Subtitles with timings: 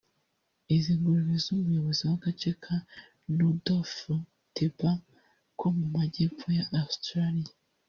[0.75, 2.75] Izi ngurube z’umuyobozi w’agace ka
[3.35, 3.95] Nußdorf
[4.55, 5.01] Debant
[5.59, 7.51] ko mu majyepfo ya Australia